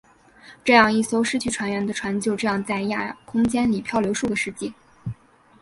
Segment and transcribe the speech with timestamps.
[0.65, 4.73] 这样一艘失去船员的船就这样在亚空间里飘流数个世纪。